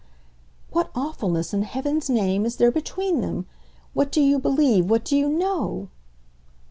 "What 0.71 0.89
awfulness, 0.95 1.53
in 1.53 1.61
heaven's 1.61 2.09
name, 2.09 2.43
is 2.43 2.55
there 2.55 2.71
between 2.71 3.21
them? 3.21 3.45
What 3.93 4.11
do 4.11 4.19
you 4.19 4.39
believe, 4.39 4.89
what 4.89 5.05
do 5.05 5.15
you 5.15 5.29
KNOW?" 5.29 5.89